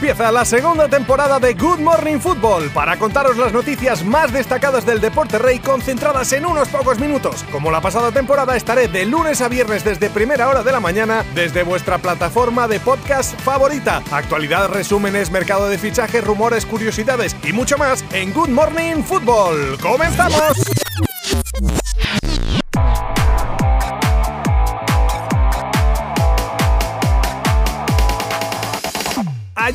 Empieza 0.00 0.32
la 0.32 0.46
segunda 0.46 0.88
temporada 0.88 1.38
de 1.38 1.52
Good 1.52 1.80
Morning 1.80 2.20
Football 2.20 2.70
para 2.70 2.98
contaros 2.98 3.36
las 3.36 3.52
noticias 3.52 4.02
más 4.02 4.32
destacadas 4.32 4.86
del 4.86 4.98
deporte 4.98 5.36
rey 5.38 5.58
concentradas 5.58 6.32
en 6.32 6.46
unos 6.46 6.68
pocos 6.68 6.98
minutos. 6.98 7.44
Como 7.52 7.70
la 7.70 7.82
pasada 7.82 8.10
temporada 8.10 8.56
estaré 8.56 8.88
de 8.88 9.04
lunes 9.04 9.42
a 9.42 9.48
viernes 9.48 9.84
desde 9.84 10.08
primera 10.08 10.48
hora 10.48 10.62
de 10.62 10.72
la 10.72 10.80
mañana 10.80 11.22
desde 11.34 11.64
vuestra 11.64 11.98
plataforma 11.98 12.66
de 12.66 12.80
podcast 12.80 13.38
favorita. 13.42 14.02
Actualidad, 14.10 14.70
resúmenes, 14.70 15.30
mercado 15.30 15.68
de 15.68 15.76
fichajes, 15.76 16.24
rumores, 16.24 16.64
curiosidades 16.64 17.36
y 17.44 17.52
mucho 17.52 17.76
más 17.76 18.02
en 18.14 18.32
Good 18.32 18.48
Morning 18.48 19.02
Football. 19.02 19.76
¡Comenzamos! 19.82 21.09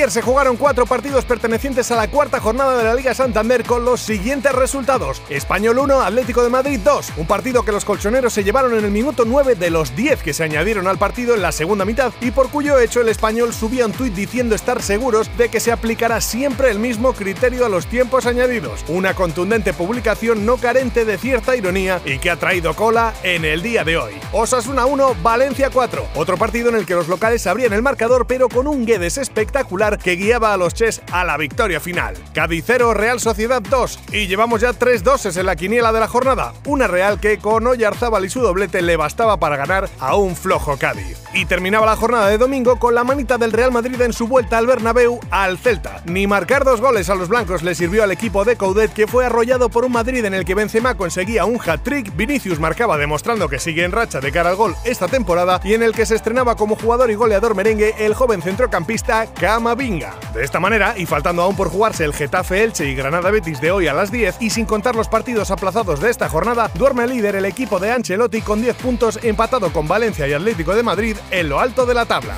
Ayer 0.00 0.10
se 0.10 0.22
jugaron 0.22 0.56
cuatro 0.56 0.86
partidos 0.86 1.26
pertenecientes 1.26 1.90
a 1.90 1.96
la 1.96 2.08
cuarta 2.08 2.40
jornada 2.40 2.78
de 2.78 2.84
la 2.84 2.94
Liga 2.94 3.12
Santander 3.12 3.64
con 3.64 3.84
los 3.84 4.00
siguientes 4.00 4.50
resultados. 4.50 5.20
Español 5.28 5.78
1, 5.78 6.00
Atlético 6.00 6.42
de 6.42 6.48
Madrid 6.48 6.80
2. 6.82 7.12
Un 7.18 7.26
partido 7.26 7.64
que 7.64 7.72
los 7.72 7.84
colchoneros 7.84 8.32
se 8.32 8.42
llevaron 8.42 8.74
en 8.78 8.86
el 8.86 8.90
minuto 8.90 9.26
9 9.26 9.56
de 9.56 9.68
los 9.68 9.94
10 9.94 10.22
que 10.22 10.32
se 10.32 10.42
añadieron 10.42 10.86
al 10.86 10.96
partido 10.96 11.34
en 11.34 11.42
la 11.42 11.52
segunda 11.52 11.84
mitad 11.84 12.14
y 12.22 12.30
por 12.30 12.48
cuyo 12.48 12.78
hecho 12.78 13.02
el 13.02 13.10
español 13.10 13.52
subía 13.52 13.84
un 13.84 13.92
tuit 13.92 14.14
diciendo 14.14 14.54
estar 14.54 14.80
seguros 14.80 15.30
de 15.36 15.50
que 15.50 15.60
se 15.60 15.70
aplicará 15.70 16.22
siempre 16.22 16.70
el 16.70 16.78
mismo 16.78 17.12
criterio 17.12 17.66
a 17.66 17.68
los 17.68 17.84
tiempos 17.84 18.24
añadidos. 18.24 18.82
Una 18.88 19.12
contundente 19.12 19.74
publicación 19.74 20.46
no 20.46 20.56
carente 20.56 21.04
de 21.04 21.18
cierta 21.18 21.56
ironía 21.56 22.00
y 22.06 22.20
que 22.20 22.30
ha 22.30 22.36
traído 22.36 22.72
cola 22.72 23.12
en 23.22 23.44
el 23.44 23.60
día 23.60 23.84
de 23.84 23.98
hoy. 23.98 24.14
Osasuna 24.32 24.86
1, 24.86 25.16
Valencia 25.22 25.68
4. 25.68 26.06
Otro 26.14 26.38
partido 26.38 26.70
en 26.70 26.76
el 26.76 26.86
que 26.86 26.94
los 26.94 27.08
locales 27.08 27.46
abrían 27.46 27.74
el 27.74 27.82
marcador 27.82 28.26
pero 28.26 28.48
con 28.48 28.66
un 28.66 28.86
Guedes 28.86 29.18
espectacular 29.18 29.89
que 29.98 30.16
guiaba 30.16 30.52
a 30.52 30.56
los 30.56 30.74
Ches 30.74 31.02
a 31.12 31.24
la 31.24 31.36
victoria 31.36 31.80
final. 31.80 32.14
Cadicero 32.34 32.94
Real 32.94 33.20
Sociedad 33.20 33.62
2 33.62 33.98
y 34.12 34.26
llevamos 34.26 34.60
ya 34.60 34.72
tres 34.72 35.02
doses 35.02 35.36
en 35.36 35.46
la 35.46 35.56
quiniela 35.56 35.92
de 35.92 36.00
la 36.00 36.08
jornada. 36.08 36.52
Una 36.66 36.86
Real 36.86 37.20
que 37.20 37.38
con 37.38 37.66
Oyarzábal 37.66 38.24
y 38.24 38.30
su 38.30 38.40
doblete 38.40 38.82
le 38.82 38.96
bastaba 38.96 39.38
para 39.38 39.56
ganar 39.56 39.88
a 39.98 40.16
un 40.16 40.36
flojo 40.36 40.76
Cádiz. 40.76 41.18
Y 41.34 41.46
terminaba 41.46 41.86
la 41.86 41.96
jornada 41.96 42.28
de 42.28 42.38
domingo 42.38 42.78
con 42.78 42.94
la 42.94 43.04
manita 43.04 43.38
del 43.38 43.52
Real 43.52 43.72
Madrid 43.72 44.00
en 44.00 44.12
su 44.12 44.26
vuelta 44.26 44.58
al 44.58 44.66
Bernabéu 44.66 45.20
al 45.30 45.58
Celta. 45.58 46.02
Ni 46.06 46.26
marcar 46.26 46.64
dos 46.64 46.80
goles 46.80 47.08
a 47.10 47.14
los 47.14 47.28
blancos 47.28 47.62
le 47.62 47.74
sirvió 47.74 48.02
al 48.02 48.12
equipo 48.12 48.44
de 48.44 48.56
Coudet 48.56 48.92
que 48.92 49.06
fue 49.06 49.26
arrollado 49.26 49.68
por 49.68 49.84
un 49.84 49.92
Madrid 49.92 50.24
en 50.24 50.34
el 50.34 50.44
que 50.44 50.54
Benzema 50.54 50.96
conseguía 50.96 51.44
un 51.44 51.60
hat-trick, 51.60 52.14
Vinicius 52.16 52.58
marcaba 52.58 52.96
demostrando 52.96 53.48
que 53.48 53.58
sigue 53.58 53.84
en 53.84 53.92
racha 53.92 54.20
de 54.20 54.32
cara 54.32 54.50
al 54.50 54.56
gol 54.56 54.74
esta 54.84 55.08
temporada 55.08 55.60
y 55.64 55.74
en 55.74 55.82
el 55.82 55.92
que 55.92 56.06
se 56.06 56.14
estrenaba 56.14 56.56
como 56.56 56.76
jugador 56.76 57.10
y 57.10 57.14
goleador 57.14 57.54
merengue 57.54 57.94
el 57.98 58.14
joven 58.14 58.42
centrocampista 58.42 59.26
Cama 59.34 59.74
De 59.80 60.44
esta 60.44 60.60
manera, 60.60 60.92
y 60.98 61.06
faltando 61.06 61.40
aún 61.40 61.56
por 61.56 61.70
jugarse 61.70 62.04
el 62.04 62.12
Getafe 62.12 62.62
Elche 62.62 62.86
y 62.86 62.94
Granada 62.94 63.30
Betis 63.30 63.62
de 63.62 63.70
hoy 63.70 63.88
a 63.88 63.94
las 63.94 64.12
10, 64.12 64.36
y 64.38 64.50
sin 64.50 64.66
contar 64.66 64.94
los 64.94 65.08
partidos 65.08 65.50
aplazados 65.50 66.00
de 66.00 66.10
esta 66.10 66.28
jornada, 66.28 66.70
duerme 66.74 67.06
líder 67.06 67.36
el 67.36 67.46
equipo 67.46 67.78
de 67.78 67.90
Ancelotti 67.90 68.42
con 68.42 68.60
10 68.60 68.76
puntos 68.76 69.18
empatado 69.22 69.72
con 69.72 69.88
Valencia 69.88 70.28
y 70.28 70.34
Atlético 70.34 70.74
de 70.74 70.82
Madrid 70.82 71.16
en 71.30 71.48
lo 71.48 71.60
alto 71.60 71.86
de 71.86 71.94
la 71.94 72.04
tabla. 72.04 72.34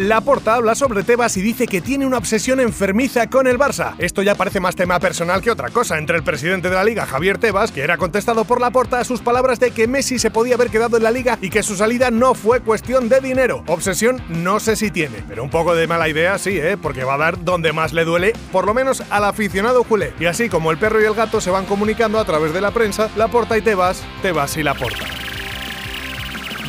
La 0.00 0.22
Porta 0.22 0.54
habla 0.54 0.74
sobre 0.74 1.02
Tebas 1.02 1.36
y 1.36 1.42
dice 1.42 1.66
que 1.66 1.82
tiene 1.82 2.06
una 2.06 2.16
obsesión 2.16 2.58
enfermiza 2.58 3.28
con 3.28 3.46
el 3.46 3.58
Barça. 3.58 3.96
Esto 3.98 4.22
ya 4.22 4.34
parece 4.34 4.58
más 4.58 4.74
tema 4.74 4.98
personal 4.98 5.42
que 5.42 5.50
otra 5.50 5.68
cosa 5.68 5.98
entre 5.98 6.16
el 6.16 6.22
presidente 6.22 6.70
de 6.70 6.74
la 6.74 6.84
liga, 6.84 7.04
Javier 7.04 7.36
Tebas, 7.36 7.70
que 7.70 7.82
era 7.82 7.98
contestado 7.98 8.46
por 8.46 8.62
la 8.62 8.70
Porta 8.70 9.00
a 9.00 9.04
sus 9.04 9.20
palabras 9.20 9.60
de 9.60 9.72
que 9.72 9.86
Messi 9.86 10.18
se 10.18 10.30
podía 10.30 10.54
haber 10.54 10.70
quedado 10.70 10.96
en 10.96 11.02
la 11.02 11.10
liga 11.10 11.36
y 11.42 11.50
que 11.50 11.62
su 11.62 11.76
salida 11.76 12.10
no 12.10 12.32
fue 12.32 12.60
cuestión 12.60 13.10
de 13.10 13.20
dinero. 13.20 13.62
Obsesión 13.66 14.22
no 14.30 14.58
sé 14.58 14.74
si 14.74 14.90
tiene, 14.90 15.22
pero 15.28 15.44
un 15.44 15.50
poco 15.50 15.74
de 15.74 15.86
mala 15.86 16.08
idea 16.08 16.38
sí, 16.38 16.56
¿eh? 16.56 16.78
porque 16.80 17.04
va 17.04 17.16
a 17.16 17.18
dar 17.18 17.44
donde 17.44 17.74
más 17.74 17.92
le 17.92 18.06
duele, 18.06 18.32
por 18.52 18.64
lo 18.64 18.72
menos 18.72 19.02
al 19.10 19.24
aficionado 19.24 19.84
culé. 19.84 20.14
Y 20.18 20.24
así 20.24 20.48
como 20.48 20.70
el 20.70 20.78
perro 20.78 21.02
y 21.02 21.04
el 21.04 21.12
gato 21.12 21.42
se 21.42 21.50
van 21.50 21.66
comunicando 21.66 22.18
a 22.18 22.24
través 22.24 22.54
de 22.54 22.62
la 22.62 22.70
prensa, 22.70 23.10
la 23.16 23.28
Porta 23.28 23.58
y 23.58 23.60
Tebas, 23.60 24.02
Tebas 24.22 24.56
y 24.56 24.62
la 24.62 24.72
Porta. 24.72 25.04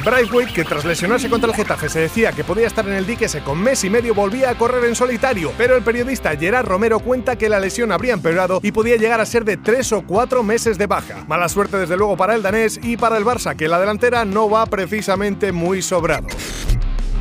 Braithwaite, 0.03 0.53
que 0.53 0.63
tras 0.63 0.85
lesionarse 0.85 1.29
contra 1.29 1.49
el 1.49 1.55
Getafe 1.55 1.89
se 1.89 1.99
decía 1.99 2.31
que 2.31 2.43
podía 2.43 2.67
estar 2.67 2.87
en 2.87 2.93
el 2.93 3.05
dique 3.05 3.27
con 3.45 3.61
mes 3.61 3.83
y 3.83 3.89
medio, 3.89 4.15
volvía 4.15 4.49
a 4.49 4.57
correr 4.57 4.85
en 4.85 4.95
solitario, 4.95 5.51
pero 5.57 5.75
el 5.75 5.83
periodista 5.83 6.35
Gerard 6.35 6.65
Romero 6.65 6.99
cuenta 6.99 7.35
que 7.35 7.49
la 7.49 7.59
lesión 7.59 7.91
habría 7.91 8.13
empeorado 8.13 8.59
y 8.63 8.71
podía 8.71 8.97
llegar 8.97 9.21
a 9.21 9.25
ser 9.25 9.45
de 9.45 9.57
tres 9.57 9.91
o 9.91 10.01
cuatro 10.01 10.43
meses 10.43 10.77
de 10.77 10.87
baja. 10.87 11.23
Mala 11.27 11.49
suerte 11.49 11.77
desde 11.77 11.97
luego 11.97 12.17
para 12.17 12.35
el 12.35 12.41
danés 12.41 12.79
y 12.81 12.97
para 12.97 13.17
el 13.17 13.25
Barça, 13.25 13.55
que 13.55 13.67
la 13.67 13.79
delantera 13.79 14.25
no 14.25 14.49
va 14.49 14.65
precisamente 14.65 15.51
muy 15.51 15.81
sobrado. 15.81 16.27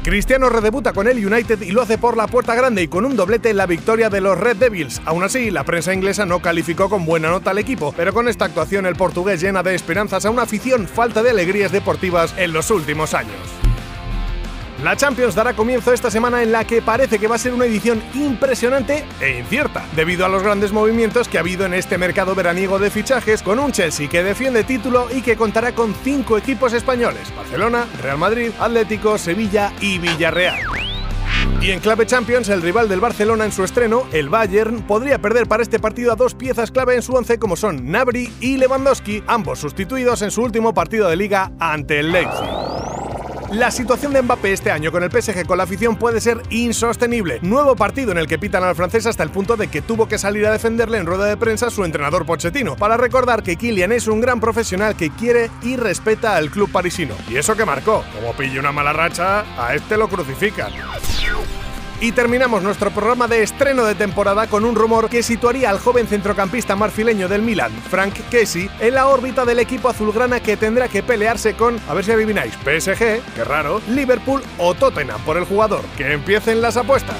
Cristiano 0.02 0.48
redebuta 0.48 0.94
con 0.94 1.08
el 1.08 1.24
United 1.24 1.60
y 1.60 1.72
lo 1.72 1.82
hace 1.82 1.98
por 1.98 2.16
la 2.16 2.26
puerta 2.26 2.54
grande 2.54 2.82
y 2.82 2.88
con 2.88 3.04
un 3.04 3.16
doblete 3.16 3.50
en 3.50 3.58
la 3.58 3.66
victoria 3.66 4.08
de 4.08 4.22
los 4.22 4.38
Red 4.38 4.56
Devils. 4.56 5.02
Aún 5.04 5.22
así, 5.22 5.50
la 5.50 5.64
prensa 5.64 5.92
inglesa 5.92 6.24
no 6.24 6.40
calificó 6.40 6.88
con 6.88 7.04
buena 7.04 7.28
nota 7.28 7.50
al 7.50 7.58
equipo, 7.58 7.92
pero 7.94 8.14
con 8.14 8.26
esta 8.26 8.46
actuación 8.46 8.86
el 8.86 8.96
portugués 8.96 9.42
llena 9.42 9.62
de 9.62 9.74
esperanzas 9.74 10.24
a 10.24 10.30
una 10.30 10.42
afición 10.42 10.88
falta 10.88 11.22
de 11.22 11.30
alegrías 11.30 11.70
deportivas 11.70 12.34
en 12.38 12.54
los 12.54 12.70
últimos 12.70 13.12
años. 13.12 13.59
La 14.82 14.96
Champions 14.96 15.34
dará 15.34 15.52
comienzo 15.52 15.92
esta 15.92 16.10
semana 16.10 16.42
en 16.42 16.52
la 16.52 16.64
que 16.64 16.80
parece 16.80 17.18
que 17.18 17.28
va 17.28 17.34
a 17.34 17.38
ser 17.38 17.52
una 17.52 17.66
edición 17.66 18.02
impresionante 18.14 19.04
e 19.20 19.38
incierta, 19.38 19.84
debido 19.94 20.24
a 20.24 20.28
los 20.30 20.42
grandes 20.42 20.72
movimientos 20.72 21.28
que 21.28 21.36
ha 21.36 21.42
habido 21.42 21.66
en 21.66 21.74
este 21.74 21.98
mercado 21.98 22.34
veraniego 22.34 22.78
de 22.78 22.90
fichajes, 22.90 23.42
con 23.42 23.58
un 23.58 23.72
Chelsea 23.72 24.08
que 24.08 24.22
defiende 24.22 24.64
título 24.64 25.08
y 25.14 25.20
que 25.20 25.36
contará 25.36 25.74
con 25.74 25.94
cinco 26.02 26.38
equipos 26.38 26.72
españoles: 26.72 27.30
Barcelona, 27.36 27.86
Real 28.02 28.16
Madrid, 28.16 28.52
Atlético, 28.58 29.18
Sevilla 29.18 29.70
y 29.82 29.98
Villarreal. 29.98 30.60
Y 31.60 31.72
en 31.72 31.80
clave 31.80 32.06
Champions, 32.06 32.48
el 32.48 32.62
rival 32.62 32.88
del 32.88 33.00
Barcelona 33.00 33.44
en 33.44 33.52
su 33.52 33.64
estreno, 33.64 34.06
el 34.12 34.30
Bayern, 34.30 34.80
podría 34.80 35.18
perder 35.18 35.46
para 35.46 35.62
este 35.62 35.78
partido 35.78 36.10
a 36.10 36.16
dos 36.16 36.34
piezas 36.34 36.70
clave 36.70 36.94
en 36.94 37.02
su 37.02 37.12
once 37.12 37.38
como 37.38 37.56
son 37.56 37.90
Nabri 37.90 38.32
y 38.40 38.56
Lewandowski, 38.56 39.24
ambos 39.26 39.58
sustituidos 39.58 40.22
en 40.22 40.30
su 40.30 40.42
último 40.42 40.72
partido 40.72 41.10
de 41.10 41.16
liga 41.16 41.52
ante 41.58 42.00
el 42.00 42.12
Leipzig. 42.12 42.69
La 43.50 43.72
situación 43.72 44.12
de 44.12 44.22
Mbappé 44.22 44.52
este 44.52 44.70
año 44.70 44.92
con 44.92 45.02
el 45.02 45.10
PSG 45.10 45.44
con 45.44 45.58
la 45.58 45.64
afición 45.64 45.96
puede 45.96 46.20
ser 46.20 46.40
insostenible. 46.50 47.40
Nuevo 47.42 47.74
partido 47.74 48.12
en 48.12 48.18
el 48.18 48.28
que 48.28 48.38
pitan 48.38 48.62
al 48.62 48.76
francés 48.76 49.06
hasta 49.06 49.24
el 49.24 49.30
punto 49.30 49.56
de 49.56 49.66
que 49.66 49.82
tuvo 49.82 50.06
que 50.06 50.18
salir 50.18 50.46
a 50.46 50.52
defenderle 50.52 50.98
en 50.98 51.06
rueda 51.06 51.24
de 51.24 51.36
prensa 51.36 51.68
su 51.68 51.84
entrenador 51.84 52.24
Pochettino, 52.24 52.76
para 52.76 52.96
recordar 52.96 53.42
que 53.42 53.56
Kylian 53.56 53.90
es 53.90 54.06
un 54.06 54.20
gran 54.20 54.38
profesional 54.38 54.94
que 54.94 55.10
quiere 55.10 55.50
y 55.62 55.74
respeta 55.74 56.36
al 56.36 56.50
club 56.50 56.70
parisino. 56.70 57.16
Y 57.28 57.38
eso 57.38 57.56
que 57.56 57.64
marcó, 57.64 58.04
como 58.14 58.34
pille 58.34 58.60
una 58.60 58.70
mala 58.70 58.92
racha, 58.92 59.44
a 59.58 59.74
este 59.74 59.96
lo 59.96 60.08
crucifican. 60.08 60.72
Y 62.02 62.12
terminamos 62.12 62.62
nuestro 62.62 62.90
programa 62.90 63.28
de 63.28 63.42
estreno 63.42 63.84
de 63.84 63.94
temporada 63.94 64.46
con 64.46 64.64
un 64.64 64.74
rumor 64.74 65.10
que 65.10 65.22
situaría 65.22 65.68
al 65.68 65.78
joven 65.78 66.06
centrocampista 66.06 66.74
marfileño 66.74 67.28
del 67.28 67.42
Milan, 67.42 67.70
Frank 67.90 68.14
Kessie, 68.30 68.70
en 68.80 68.94
la 68.94 69.06
órbita 69.06 69.44
del 69.44 69.58
equipo 69.58 69.90
azulgrana 69.90 70.40
que 70.40 70.56
tendrá 70.56 70.88
que 70.88 71.02
pelearse 71.02 71.52
con, 71.54 71.78
a 71.88 71.92
ver 71.92 72.06
si 72.06 72.12
adivináis, 72.12 72.54
PSG, 72.54 73.20
qué 73.34 73.44
raro, 73.44 73.82
Liverpool 73.88 74.42
o 74.56 74.72
Tottenham 74.72 75.20
por 75.26 75.36
el 75.36 75.44
jugador. 75.44 75.82
Que 75.98 76.14
empiecen 76.14 76.62
las 76.62 76.78
apuestas. 76.78 77.16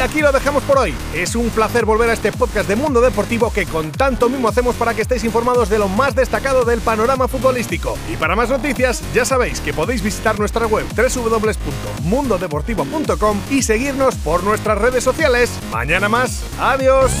Aquí 0.00 0.20
lo 0.20 0.32
dejamos 0.32 0.62
por 0.64 0.78
hoy. 0.78 0.94
Es 1.14 1.34
un 1.34 1.50
placer 1.50 1.84
volver 1.84 2.08
a 2.10 2.14
este 2.14 2.32
podcast 2.32 2.68
de 2.68 2.76
Mundo 2.76 3.00
Deportivo 3.00 3.52
que 3.52 3.66
con 3.66 3.90
tanto 3.92 4.28
mismo 4.28 4.48
hacemos 4.48 4.74
para 4.76 4.94
que 4.94 5.02
estéis 5.02 5.24
informados 5.24 5.68
de 5.68 5.78
lo 5.78 5.88
más 5.88 6.14
destacado 6.14 6.64
del 6.64 6.80
panorama 6.80 7.26
futbolístico. 7.28 7.98
Y 8.12 8.16
para 8.16 8.34
más 8.36 8.50
noticias, 8.50 9.02
ya 9.14 9.24
sabéis 9.24 9.60
que 9.60 9.72
podéis 9.72 10.02
visitar 10.02 10.38
nuestra 10.38 10.66
web 10.66 10.84
www.mundodeportivo.com 10.96 13.40
y 13.50 13.62
seguirnos 13.62 14.16
por 14.16 14.44
nuestras 14.44 14.76
redes 14.78 15.04
sociales. 15.04 15.50
Mañana 15.70 16.08
más. 16.08 16.42
Adiós. 16.58 17.12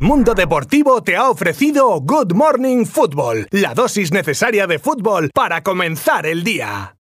Mundo 0.00 0.34
Deportivo 0.34 1.02
te 1.02 1.16
ha 1.16 1.28
ofrecido 1.28 2.00
Good 2.00 2.32
Morning 2.32 2.84
Football, 2.84 3.48
la 3.50 3.74
dosis 3.74 4.12
necesaria 4.12 4.68
de 4.68 4.78
fútbol 4.78 5.30
para 5.34 5.64
comenzar 5.64 6.24
el 6.24 6.44
día. 6.44 6.94